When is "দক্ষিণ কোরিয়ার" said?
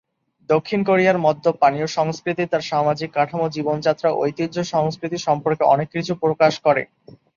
0.49-1.17